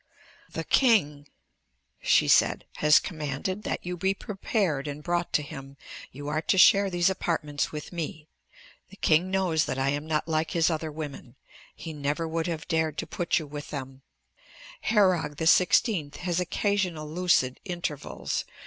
"The 0.51 0.63
king," 0.63 1.27
she 2.01 2.27
said, 2.27 2.65
"has 2.77 2.97
commanded 2.97 3.61
that 3.61 3.85
you 3.85 3.95
be 3.95 4.15
prepared 4.15 4.87
and 4.87 5.03
brought 5.03 5.31
to 5.33 5.43
him. 5.43 5.77
You 6.11 6.27
are 6.27 6.41
to 6.41 6.57
share 6.57 6.89
these 6.89 7.07
apartments 7.11 7.71
with 7.71 7.93
me. 7.93 8.27
The 8.89 8.95
king 8.95 9.29
knows 9.29 9.65
that 9.65 9.77
I 9.77 9.89
am 9.89 10.07
not 10.07 10.27
like 10.27 10.49
his 10.57 10.71
other 10.71 10.91
women. 10.91 11.35
He 11.75 11.93
never 11.93 12.27
would 12.27 12.47
have 12.47 12.67
dared 12.67 12.97
to 12.97 13.05
put 13.05 13.37
you 13.37 13.45
with 13.45 13.69
them. 13.69 14.01
Herog 14.85 15.35
XVI 15.35 16.15
has 16.15 16.39
occasional 16.39 17.07
lucid 17.07 17.59
intervals. 17.63 18.43